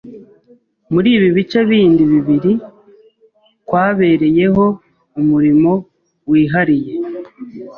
muri 0.93 1.09
ibi 1.17 1.29
bice 1.37 1.59
bindi 1.69 2.03
bibiri, 2.11 2.53
kwabereyeho 3.67 4.65
umurimo 5.19 5.71
wihariye. 6.29 6.93